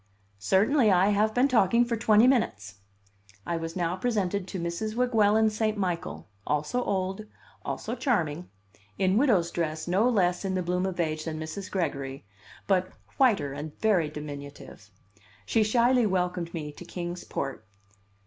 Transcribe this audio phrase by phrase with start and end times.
[0.39, 0.91] "Certainly.
[0.91, 2.77] I have been talking for twenty minutes."
[3.45, 4.95] I was now presented to Mrs.
[4.95, 5.77] Weguelin St.
[5.77, 7.27] Michael, also old,
[7.63, 8.49] also charming,
[8.97, 11.69] in widow's dress no less in the bloom of age than Mrs.
[11.69, 12.25] Gregory,
[12.65, 14.89] but whiter and very diminutive.
[15.45, 17.63] She shyly welcomed me to Kings Port.